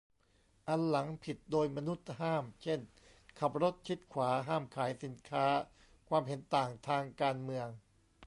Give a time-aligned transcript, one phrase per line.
[0.67, 2.79] อันหลัง ผิดโดยมนุษย์ห้าม เช่น
[3.39, 5.45] ขับรถชิดขวา ห้ามขายสินค้า
[6.09, 7.67] ความเห็นต่างทางการเมือง